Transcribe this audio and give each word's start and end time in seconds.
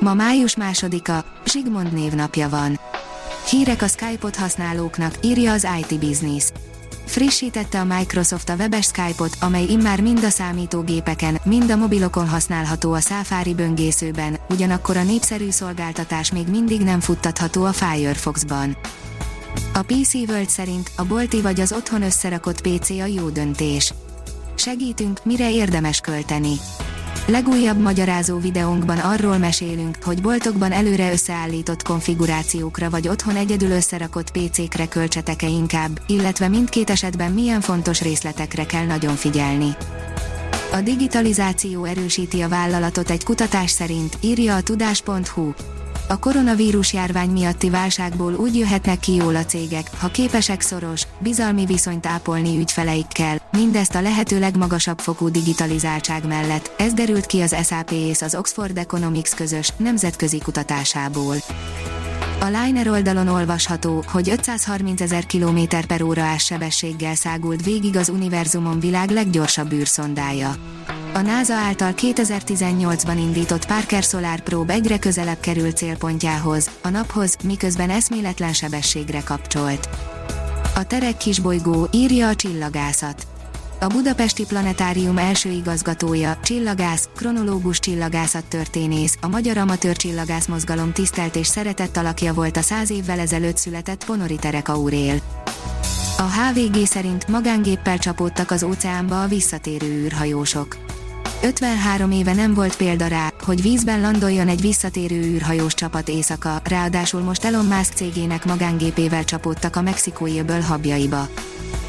Ma 0.00 0.14
május 0.14 0.56
másodika, 0.56 1.24
Zsigmond 1.46 1.92
névnapja 1.92 2.48
van. 2.48 2.80
Hírek 3.48 3.82
a 3.82 3.86
Skype-ot 3.86 4.36
használóknak, 4.36 5.14
írja 5.22 5.52
az 5.52 5.66
IT 5.80 5.98
Business. 5.98 6.44
Frissítette 7.06 7.80
a 7.80 7.84
Microsoft 7.84 8.48
a 8.48 8.54
webes 8.54 8.86
Skype-ot, 8.86 9.36
amely 9.40 9.64
immár 9.64 10.00
mind 10.00 10.24
a 10.24 10.28
számítógépeken, 10.28 11.40
mind 11.44 11.70
a 11.70 11.76
mobilokon 11.76 12.28
használható 12.28 12.92
a 12.92 13.00
Safari 13.00 13.54
böngészőben, 13.54 14.38
ugyanakkor 14.48 14.96
a 14.96 15.02
népszerű 15.02 15.50
szolgáltatás 15.50 16.32
még 16.32 16.48
mindig 16.48 16.80
nem 16.80 17.00
futtatható 17.00 17.64
a 17.64 17.72
Firefox-ban. 17.72 18.76
A 19.74 19.82
PC 19.82 20.14
World 20.14 20.48
szerint 20.48 20.90
a 20.96 21.04
bolti 21.04 21.40
vagy 21.40 21.60
az 21.60 21.72
otthon 21.72 22.02
összerakott 22.02 22.60
PC 22.60 22.90
a 22.90 23.06
jó 23.06 23.28
döntés. 23.28 23.94
Segítünk, 24.54 25.24
mire 25.24 25.50
érdemes 25.50 26.00
költeni. 26.00 26.54
Legújabb 27.26 27.80
magyarázó 27.80 28.38
videónkban 28.38 28.98
arról 28.98 29.38
mesélünk, 29.38 29.96
hogy 30.02 30.22
boltokban 30.22 30.72
előre 30.72 31.12
összeállított 31.12 31.82
konfigurációkra 31.82 32.90
vagy 32.90 33.08
otthon 33.08 33.36
egyedül 33.36 33.70
összerakott 33.70 34.30
PC-kre 34.30 34.88
költsetek-e 34.88 35.46
inkább, 35.46 36.00
illetve 36.06 36.48
mindkét 36.48 36.90
esetben 36.90 37.32
milyen 37.32 37.60
fontos 37.60 38.02
részletekre 38.02 38.66
kell 38.66 38.84
nagyon 38.84 39.14
figyelni. 39.14 39.76
A 40.72 40.80
digitalizáció 40.80 41.84
erősíti 41.84 42.40
a 42.40 42.48
vállalatot 42.48 43.10
egy 43.10 43.24
kutatás 43.24 43.70
szerint, 43.70 44.16
írja 44.20 44.54
a 44.54 44.62
tudás.hu. 44.62 45.52
A 46.08 46.18
koronavírus 46.18 46.92
járvány 46.92 47.30
miatti 47.30 47.70
válságból 47.70 48.34
úgy 48.34 48.56
jöhetnek 48.56 49.00
ki 49.00 49.14
jól 49.14 49.36
a 49.36 49.44
cégek, 49.44 49.90
ha 49.98 50.08
képesek 50.08 50.60
szoros, 50.60 51.02
bizalmi 51.18 51.64
viszonyt 51.64 52.06
ápolni 52.06 52.58
ügyfeleikkel, 52.58 53.40
mindezt 53.52 53.94
a 53.94 54.00
lehető 54.00 54.38
legmagasabb 54.38 54.98
fokú 54.98 55.28
digitalizáltság 55.28 56.26
mellett, 56.26 56.72
ez 56.76 56.92
derült 56.92 57.26
ki 57.26 57.40
az 57.40 57.56
SAP 57.64 57.90
és 57.90 58.22
az 58.22 58.34
Oxford 58.34 58.78
Economics 58.78 59.30
közös, 59.30 59.72
nemzetközi 59.76 60.38
kutatásából. 60.38 61.36
A 62.40 62.44
Liner 62.44 62.88
oldalon 62.88 63.28
olvasható, 63.28 64.04
hogy 64.06 64.30
530 64.30 65.00
ezer 65.00 65.26
km 65.26 65.58
per 65.86 66.02
óra 66.02 66.38
sebességgel 66.38 67.14
szágult 67.14 67.64
végig 67.64 67.96
az 67.96 68.08
univerzumon 68.08 68.80
világ 68.80 69.10
leggyorsabb 69.10 69.72
űrszondája. 69.72 70.54
A 71.14 71.20
NASA 71.20 71.54
által 71.54 71.92
2018-ban 71.96 73.16
indított 73.18 73.66
Parker 73.66 74.02
Solar 74.02 74.40
Probe 74.40 74.72
egyre 74.72 74.98
közelebb 74.98 75.40
kerül 75.40 75.72
célpontjához, 75.72 76.70
a 76.82 76.88
naphoz, 76.88 77.36
miközben 77.44 77.90
eszméletlen 77.90 78.52
sebességre 78.52 79.22
kapcsolt. 79.22 79.88
A 80.74 80.86
terek 80.86 81.16
kisbolygó, 81.16 81.88
írja 81.92 82.28
a 82.28 82.34
csillagászat. 82.34 83.26
A 83.80 83.86
Budapesti 83.86 84.44
Planetárium 84.46 85.18
első 85.18 85.50
igazgatója, 85.50 86.38
csillagász, 86.42 87.08
kronológus 87.16 87.78
csillagászat 87.78 88.44
történész, 88.44 89.16
a 89.20 89.28
Magyar 89.28 89.56
Amatőr 89.56 89.96
Csillagász 89.96 90.46
Mozgalom 90.46 90.92
tisztelt 90.92 91.36
és 91.36 91.46
szeretett 91.46 91.96
alakja 91.96 92.34
volt 92.34 92.56
a 92.56 92.62
száz 92.62 92.90
évvel 92.90 93.18
ezelőtt 93.18 93.56
született 93.56 94.04
Ponori 94.04 94.36
Terek 94.36 94.68
Aurél. 94.68 95.20
A 96.18 96.22
HVG 96.22 96.86
szerint 96.86 97.28
magángéppel 97.28 97.98
csapódtak 97.98 98.50
az 98.50 98.62
óceánba 98.62 99.22
a 99.22 99.26
visszatérő 99.26 99.86
űrhajósok. 99.86 100.76
53 101.44 102.10
éve 102.10 102.34
nem 102.34 102.54
volt 102.54 102.76
példa 102.76 103.06
rá, 103.06 103.32
hogy 103.42 103.62
vízben 103.62 104.00
landoljon 104.00 104.48
egy 104.48 104.60
visszatérő 104.60 105.22
űrhajós 105.22 105.74
csapat 105.74 106.08
éjszaka, 106.08 106.60
ráadásul 106.64 107.20
most 107.20 107.44
Elon 107.44 107.64
Musk 107.64 107.92
cégének 107.94 108.44
magángépével 108.44 109.24
csapódtak 109.24 109.76
a 109.76 109.82
mexikói 109.82 110.38
öböl 110.38 110.60
habjaiba. 110.60 111.28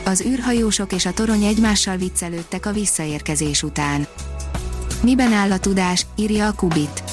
Az 0.06 0.22
űrhajósok 0.22 0.94
és 0.94 1.06
a 1.06 1.14
torony 1.14 1.44
egymással 1.44 1.98
viccelődtek 1.98 2.66
a 2.66 2.72
visszaérkezés 2.72 3.64
után. 3.64 4.08
Miben 5.02 5.34
áll 5.34 5.52
a 5.52 5.60
tudás, 5.60 6.06
írja 6.16 6.48
a 6.48 6.54
Kubit. 6.54 7.04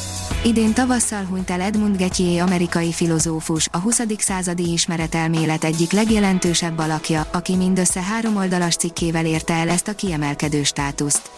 Idén 0.44 0.72
tavasszal 0.72 1.24
hunyt 1.24 1.50
el 1.50 1.60
Edmund 1.60 1.96
Gettier 1.96 2.42
amerikai 2.42 2.92
filozófus, 2.92 3.68
a 3.72 3.78
20. 3.78 4.00
századi 4.18 4.72
ismeretelmélet 4.72 5.64
egyik 5.64 5.92
legjelentősebb 5.92 6.78
alakja, 6.78 7.26
aki 7.32 7.56
mindössze 7.56 8.02
három 8.02 8.36
oldalas 8.36 8.76
cikkével 8.76 9.26
érte 9.26 9.54
el 9.54 9.68
ezt 9.68 9.88
a 9.88 9.94
kiemelkedő 9.94 10.62
státuszt. 10.62 11.30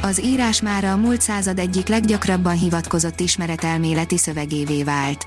Az 0.00 0.24
írás 0.24 0.60
már 0.60 0.84
a 0.84 0.96
múlt 0.96 1.20
század 1.20 1.58
egyik 1.58 1.88
leggyakrabban 1.88 2.58
hivatkozott 2.58 3.20
ismeretelméleti 3.20 4.18
szövegévé 4.18 4.82
vált. 4.82 5.26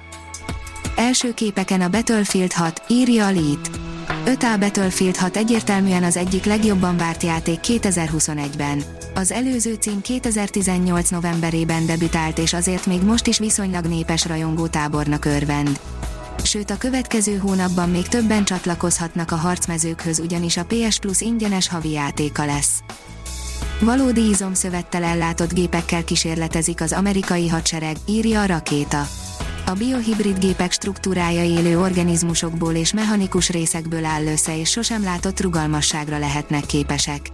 Első 0.95 1.33
képeken 1.33 1.81
a 1.81 1.89
Battlefield 1.89 2.53
6, 2.53 2.81
írja 2.87 3.25
a 3.25 3.31
Lead. 3.31 3.69
5A 4.25 4.55
Battlefield 4.59 5.17
6 5.17 5.37
egyértelműen 5.37 6.03
az 6.03 6.17
egyik 6.17 6.45
legjobban 6.45 6.97
várt 6.97 7.23
játék 7.23 7.59
2021-ben. 7.63 8.83
Az 9.13 9.31
előző 9.31 9.73
cím 9.73 10.01
2018 10.01 11.09
novemberében 11.09 11.85
debütált 11.85 12.37
és 12.37 12.53
azért 12.53 12.85
még 12.85 13.01
most 13.01 13.27
is 13.27 13.37
viszonylag 13.37 13.85
népes 13.85 14.25
rajongó 14.25 14.67
tábornak 14.67 15.25
örvend. 15.25 15.79
Sőt 16.43 16.69
a 16.69 16.77
következő 16.77 17.37
hónapban 17.37 17.89
még 17.89 18.07
többen 18.07 18.45
csatlakozhatnak 18.45 19.31
a 19.31 19.35
harcmezőkhöz 19.35 20.19
ugyanis 20.19 20.57
a 20.57 20.65
PS 20.65 20.99
Plus 20.99 21.21
ingyenes 21.21 21.69
havi 21.69 21.91
játéka 21.91 22.45
lesz. 22.45 22.83
Valódi 23.79 24.29
izomszövettel 24.29 25.03
ellátott 25.03 25.53
gépekkel 25.53 26.03
kísérletezik 26.03 26.81
az 26.81 26.93
amerikai 26.93 27.47
hadsereg, 27.47 27.95
írja 28.05 28.41
a 28.41 28.45
rakéta. 28.45 29.07
A 29.65 29.71
biohibrid 29.71 30.39
gépek 30.39 30.71
struktúrája 30.71 31.43
élő 31.43 31.79
organizmusokból 31.79 32.73
és 32.73 32.93
mechanikus 32.93 33.49
részekből 33.49 34.05
áll 34.05 34.25
össze 34.25 34.59
és 34.59 34.69
sosem 34.69 35.03
látott 35.03 35.41
rugalmasságra 35.41 36.17
lehetnek 36.17 36.65
képesek. 36.65 37.29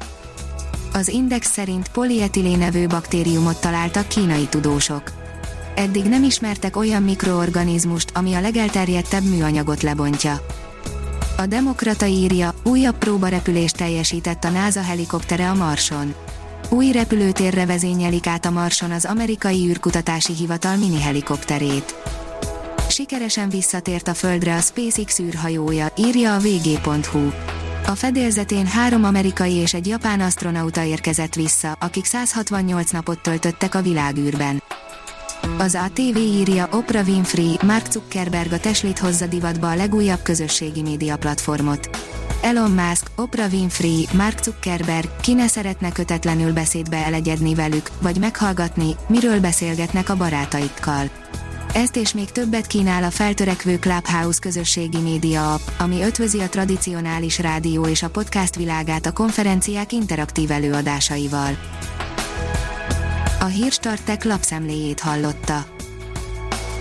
Az 0.94 1.08
Index 1.08 1.52
szerint 1.52 1.88
polietilé 1.88 2.56
nevű 2.56 2.88
baktériumot 2.88 3.62
találtak 3.62 4.08
kínai 4.08 4.46
tudósok. 4.46 5.04
Eddig 5.76 6.04
nem 6.04 6.24
ismertek 6.24 6.78
olyan 6.78 7.04
mikroorganizmust, 7.04 8.12
ami 8.14 8.34
a 8.34 8.42
legelterjedtebb 8.42 9.24
műanyagot 9.24 9.82
lebontja. 9.82 10.46
A 11.38 11.46
Demokrata 11.46 12.06
írja, 12.06 12.54
újabb 12.64 12.98
próbarepülést 12.98 13.78
teljesített 13.78 14.44
a 14.44 14.50
NASA 14.50 14.82
helikoptere 14.82 15.50
a 15.50 15.54
Marson. 15.54 16.14
Új 16.70 16.92
repülőtérre 16.92 17.66
vezényelik 17.66 18.28
át 18.28 18.46
a 18.46 18.52
Marson 18.52 18.92
az 18.92 19.06
amerikai 19.06 19.68
űrkutatási 19.70 20.34
hivatal 20.34 20.76
mini 20.76 21.02
helikopterét. 21.02 21.96
Sikeresen 22.90 23.50
visszatért 23.50 24.08
a 24.08 24.14
Földre 24.14 24.56
a 24.56 24.60
SpaceX 24.60 25.20
űrhajója, 25.20 25.88
írja 25.98 26.36
a 26.36 26.40
vg.hu. 26.40 27.30
A 27.88 27.96
fedélzetén 27.96 28.66
három 28.66 29.04
amerikai 29.04 29.54
és 29.54 29.74
egy 29.74 29.88
japán 29.88 30.20
astronauta 30.20 30.84
érkezett 30.84 31.36
vissza, 31.36 31.78
akik 31.80 32.06
168 32.06 32.92
napot 32.92 33.22
töltöttek 33.22 33.76
a 33.76 33.82
világűrben. 33.82 34.64
Az 35.58 35.76
ATV 35.76 36.18
írja 36.18 36.68
Oprah 36.72 37.08
Winfrey, 37.08 37.58
Mark 37.66 37.92
Zuckerberg 37.92 38.52
a 38.52 38.60
Teslit 38.60 39.00
hozza 39.00 39.26
divatba 39.26 39.70
a 39.70 39.76
legújabb 39.76 40.22
közösségi 40.22 40.82
média 40.82 41.18
platformot. 41.18 42.01
Elon 42.42 42.72
Musk, 42.72 43.12
Oprah 43.16 43.52
Winfrey, 43.52 44.08
Mark 44.14 44.44
Zuckerberg, 44.44 45.10
ki 45.22 45.34
ne 45.34 45.48
szeretne 45.48 45.92
kötetlenül 45.92 46.54
beszédbe 46.54 47.06
elegyedni 47.06 47.56
velük, 47.56 47.90
vagy 48.02 48.18
meghallgatni, 48.20 48.96
miről 49.08 49.40
beszélgetnek 49.40 50.10
a 50.10 50.16
barátaikkal. 50.16 51.10
Ezt 51.74 51.96
és 51.96 52.14
még 52.14 52.32
többet 52.32 52.68
kínál 52.68 53.04
a 53.04 53.10
feltörekvő 53.10 53.78
Clubhouse 53.80 54.40
közösségi 54.40 54.98
média 54.98 55.54
app, 55.54 55.68
ami 55.78 56.02
ötvözi 56.02 56.40
a 56.40 56.50
tradicionális 56.50 57.40
rádió 57.40 57.86
és 57.86 58.04
a 58.04 58.10
podcast 58.10 58.56
világát 58.56 59.06
a 59.06 59.12
konferenciák 59.12 59.92
interaktív 59.92 60.52
előadásaival. 60.52 61.58
A 63.40 63.46
Hírstartek 63.46 64.24
lapszemléjét 64.24 65.00
hallotta. 65.00 65.66